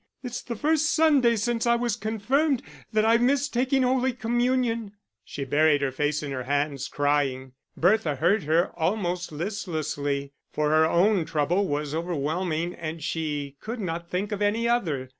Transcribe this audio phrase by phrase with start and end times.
[0.23, 4.93] It's the first Sunday since I was confirmed, that I've missed taking Holy Communion."
[5.23, 7.51] She buried her face in her hands, crying.
[7.77, 14.09] Bertha heard her, almost listlessly; for her own trouble was overwhelming and she could not
[14.09, 15.09] think of any other.